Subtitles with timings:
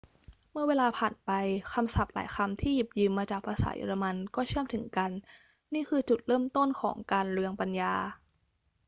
[0.51, 1.31] เมื่อเวลาผ่านไป
[1.73, 5.11] คำศัพท์หลายคำที่หยิบยืมมาจากภาษาเยอรมันก็เชื่อมถึงกัน
[5.73, 7.93] นี่คือจุดเริ่มต้นของการเรืองปัญญา